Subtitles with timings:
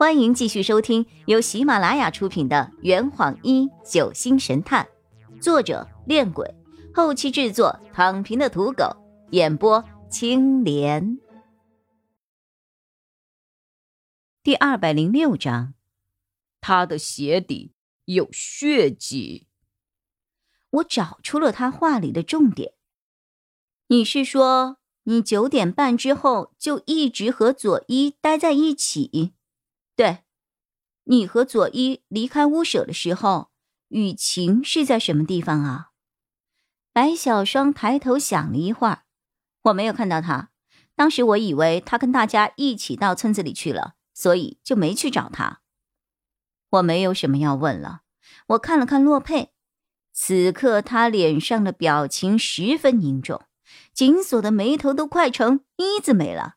[0.00, 4.88] 欢迎继续收听由喜马拉雅出品的《圆谎一九星神探》，
[5.42, 6.54] 作者：恋鬼，
[6.94, 8.96] 后期制作：躺平的土狗，
[9.32, 11.18] 演播：青莲。
[14.42, 15.74] 第二百零六章，
[16.62, 17.74] 他的鞋底
[18.06, 19.48] 有血迹。
[20.70, 22.72] 我找出了他话里的重点。
[23.88, 29.34] 你是说，你九点半之后就一直和佐伊待在一起？
[30.00, 30.24] 对，
[31.04, 33.50] 你和佐伊离开屋舍的时候，
[33.88, 35.90] 雨晴是在什么地方啊？
[36.90, 39.02] 白小双抬头想了一会儿，
[39.64, 40.52] 我没有看到她。
[40.94, 45.60] 当时我以为她跟大家一起到村子里去了，所以就没去找她。
[46.70, 48.00] 我没有什么要问了。
[48.46, 49.52] 我看了看洛佩，
[50.14, 53.42] 此刻他脸上的表情十分凝重，
[53.92, 56.54] 紧锁的眉头都快成一字眉了。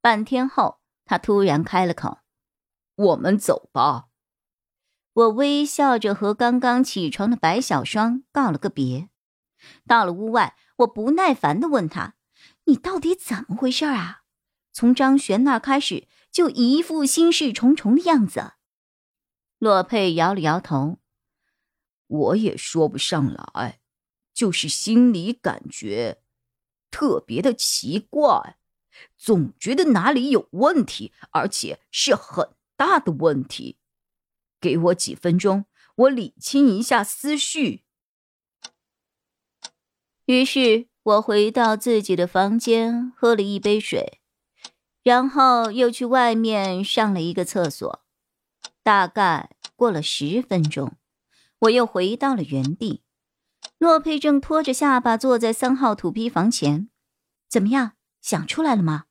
[0.00, 2.18] 半天后，他突然开了口。
[2.96, 4.08] 我们走吧。
[5.12, 9.10] 我微笑着和刚刚起床的白小双告了个别。
[9.86, 12.16] 到了屋外，我不耐烦的问他
[12.66, 14.22] ：“你到底怎么回事啊？
[14.72, 18.54] 从张璇那开始就一副心事重重的样子。”
[19.58, 20.98] 洛佩摇了摇头
[22.06, 23.80] ：“我也说不上来，
[24.32, 26.22] 就是心里感觉
[26.90, 28.58] 特别的奇怪，
[29.16, 33.78] 总觉得哪里有问题，而且是很……”大的问题，
[34.60, 37.84] 给我几分钟，我理清一下思绪。
[40.26, 44.20] 于是我回到自己的房间，喝了一杯水，
[45.02, 48.04] 然后又去外面上了一个厕所。
[48.82, 50.96] 大概过了十分钟，
[51.60, 53.02] 我又回到了原地。
[53.78, 56.90] 洛佩正拖着下巴坐在三号土坯房前，
[57.48, 57.92] 怎么样？
[58.20, 59.04] 想出来了吗？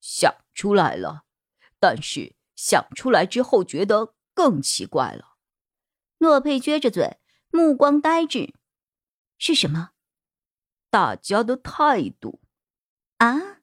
[0.00, 1.24] 想出来了，
[1.80, 2.35] 但是。
[2.56, 5.36] 想出来之后，觉得更奇怪了。
[6.18, 7.18] 洛佩撅着嘴，
[7.50, 8.54] 目光呆滞。
[9.38, 9.90] 是什么？
[10.90, 12.40] 大家的态度
[13.18, 13.60] 啊！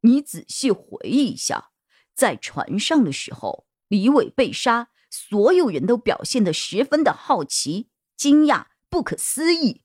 [0.00, 1.72] 你仔细回忆一下，
[2.14, 9.82] 在船上的时候，李伟被杀，所有人都表现得十分的好奇、惊讶、不可思议。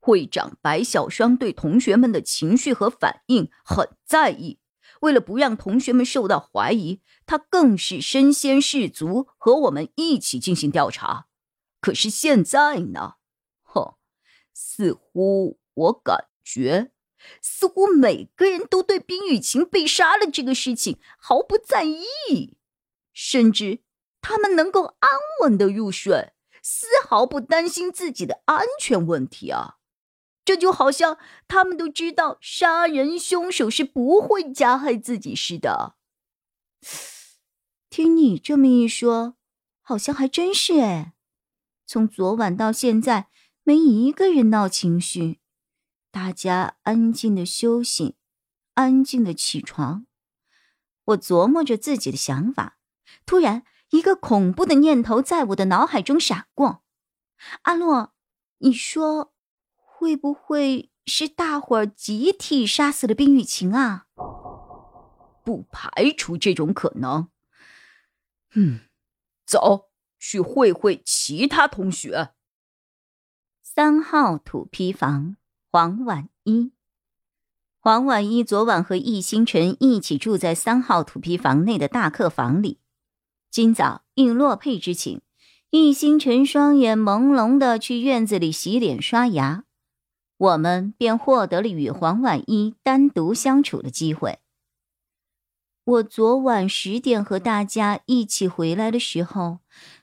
[0.00, 4.58] 会长白小双对同学们的情绪和反应很在意。
[5.04, 11.26] 为了不让同学们受到怀疑，他更是身先士卒，和我们一起进行调查。
[11.80, 13.16] 可是现在呢？
[13.62, 13.96] 哼，
[14.54, 16.92] 似乎我感觉，
[17.42, 22.56] 似乎每个人都对冰雨晴被杀了这个事情毫不在意，
[23.12, 23.80] 甚至
[24.22, 25.10] 他们能够安
[25.42, 26.32] 稳的入睡，
[26.62, 29.76] 丝毫不担心自己的安全问题啊。
[30.44, 31.18] 这就好像
[31.48, 35.96] 他们都知道杀人凶手是不会加害自己似的。
[37.88, 39.36] 听你这么一说，
[39.80, 41.14] 好像还真是哎。
[41.86, 43.28] 从昨晚到现在，
[43.62, 45.40] 没一个人闹情绪，
[46.10, 48.16] 大家安静的休息，
[48.74, 50.06] 安静的起床。
[51.04, 52.78] 我琢磨着自己的想法，
[53.24, 56.82] 突然一个恐怖的念头在我的脑海中闪过：
[57.62, 58.14] 阿洛，
[58.58, 59.33] 你说。
[60.04, 64.04] 会不会是大伙儿集体杀死了冰雨晴啊？
[65.42, 67.28] 不排除这种可能。
[68.54, 68.80] 嗯，
[69.46, 69.88] 走
[70.18, 72.34] 去会会其他同学。
[73.62, 75.36] 三号土坯房，
[75.70, 76.72] 黄婉一。
[77.78, 82.78] 黄婉一昨晚和易星辰一起住在三号土坯房内的大客房里。
[83.50, 85.22] 今早应洛佩之请，
[85.70, 89.64] 易星辰双眼朦胧的去院子里洗脸刷牙。
[90.36, 94.38] 我们便获得了与黄婉一单独相处的机会。
[95.84, 99.58] 我昨晚十点和大家一起回来的时候，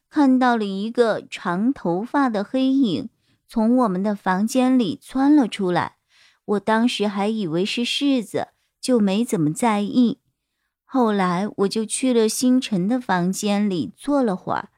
[0.09, 3.09] 看到了一个长头发的黑影
[3.47, 5.97] 从我们的房间里窜了出来。
[6.46, 8.50] 我当时还以为是柿子，
[8.80, 10.19] 就没怎么在意。
[10.84, 14.69] 后来我就去了星辰的房间里坐了会儿，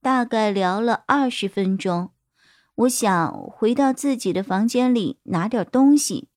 [0.00, 2.10] 大概聊了二十分钟。
[2.78, 6.28] 我想回到自己的房间里拿点东西，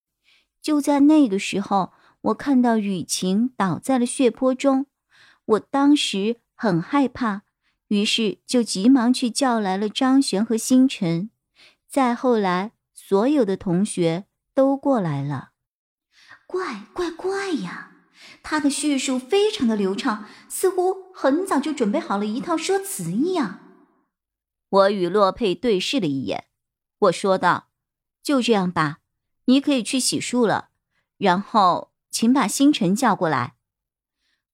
[0.59, 4.87] 就在那个时候，我看到雨晴倒在了血泊中，
[5.45, 7.43] 我当时很害怕，
[7.89, 11.29] 于是就急忙去叫来了张璇和星辰，
[11.87, 15.51] 再后来，所有的同学都过来了。
[16.47, 17.91] 怪怪怪呀，
[18.41, 23.59] 他的叙述非常的流畅，似乎很早就准备好了一套说辞一样。
[24.71, 26.45] 我与洛佩对视了一眼，
[26.99, 27.67] 我说道
[28.23, 28.99] ：“就这样吧，
[29.45, 30.69] 你可以去洗漱了，
[31.17, 33.55] 然后请把星辰叫过来。”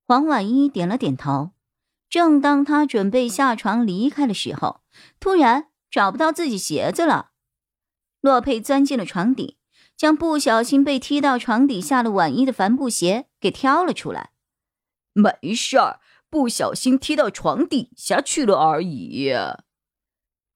[0.07, 1.51] 黄婉一点了点头。
[2.09, 4.81] 正当他准备下床离开的时候，
[5.19, 7.31] 突然找不到自己鞋子了。
[8.21, 9.57] 洛佩钻进了床底，
[9.95, 14.31] 将不小心被踢到床底下的婉一的帆布鞋给挑了出来。
[15.13, 15.99] 没事儿，
[16.29, 19.31] 不小心踢到床底下去了而已。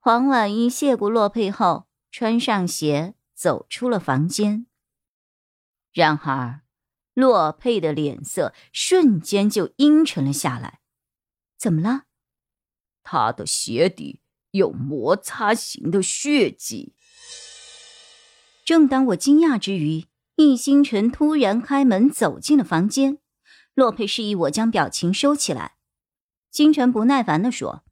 [0.04, 4.66] 黄婉一谢过洛佩后，穿上鞋走出了房间。
[5.94, 6.62] 然而，
[7.14, 10.80] 洛佩的脸色瞬间就阴沉了下来。
[11.56, 12.06] 怎么了？
[13.04, 16.96] 他的鞋底有摩擦型的血迹。
[18.66, 23.20] 正当我惊讶之余，易星辰突然开门走进了房间。
[23.76, 25.76] 洛佩示意我将表情收起来。
[26.50, 27.84] 星辰不耐烦地说：“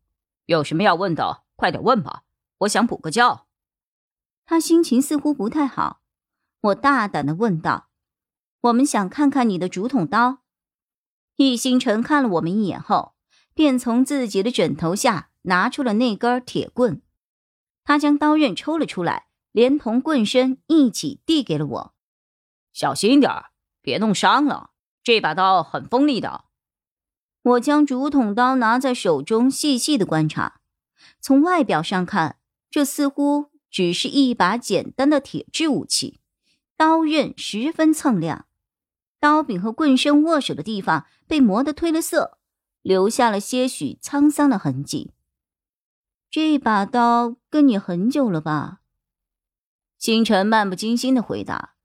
[0.47, 2.23] 有什么要问的，快点问吧，
[2.59, 3.45] 我想补个觉。”
[4.47, 5.99] 他心情似乎不太好。
[6.61, 7.89] 我大胆的问道
[8.61, 10.39] ：“我们想看看你的竹筒刀。”
[11.35, 13.15] 易星辰看了我们一眼后。
[13.55, 17.01] 便从自己的枕头下拿出了那根铁棍，
[17.83, 21.93] 他将刀刃抽了出来，连同棍身一起递给了我。
[22.71, 23.51] 小心点儿，
[23.81, 24.69] 别弄伤了。
[25.03, 26.45] 这把刀很锋利的。
[27.41, 30.58] 我将竹筒刀拿在手中，细细的观察。
[31.19, 32.37] 从外表上看，
[32.69, 36.19] 这似乎只是一把简单的铁制武器，
[36.75, 38.47] 刀刃十分锃亮，
[39.19, 42.37] 刀柄和棍身握手的地方被磨得褪了色。
[42.81, 45.11] 留下了些许沧桑的痕迹。
[46.31, 48.79] 这把刀跟你很久了吧？
[49.97, 51.75] 星辰漫不经心的回答：“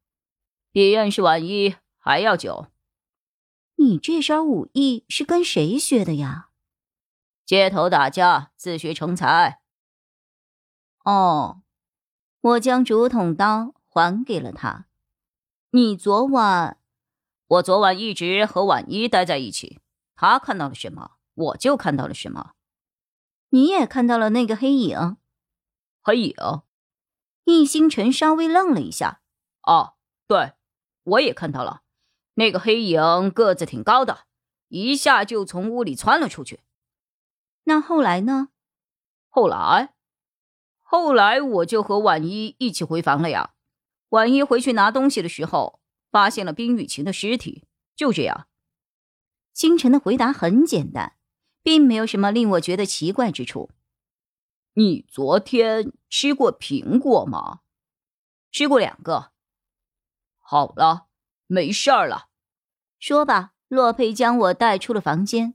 [0.70, 2.68] 比认识婉一还要久。”
[3.76, 6.50] 你这身武艺是跟谁学的呀？
[7.44, 9.60] 街头打架，自学成才。
[11.04, 11.60] 哦，
[12.40, 14.86] 我将竹筒刀还给了他。
[15.70, 16.78] 你昨晚，
[17.46, 19.80] 我昨晚一直和婉一待在一起。
[20.16, 22.52] 他看到了什么，我就看到了什么。
[23.50, 25.18] 你也看到了那个黑影？
[26.00, 26.34] 黑影？
[27.44, 29.20] 易星辰稍微愣了一下。
[29.62, 29.96] 哦，
[30.26, 30.54] 对，
[31.02, 31.82] 我也看到了。
[32.34, 34.20] 那个黑影个子挺高的，
[34.68, 36.60] 一下就从屋里窜了出去。
[37.64, 38.48] 那后来呢？
[39.28, 39.94] 后来，
[40.82, 43.54] 后来我就和婉一一起回房了呀。
[44.10, 45.80] 婉一回去拿东西的时候，
[46.10, 47.64] 发现了冰雨晴的尸体。
[47.96, 48.46] 就这样。
[49.52, 51.16] 星辰的回答很简单，
[51.62, 53.70] 并没有什么令我觉得奇怪之处。
[54.74, 57.60] 你昨天吃过苹果吗？
[58.50, 59.32] 吃过两个。
[60.38, 61.06] 好了，
[61.46, 62.28] 没事儿了。
[62.98, 65.54] 说吧，洛佩将我带出了房间。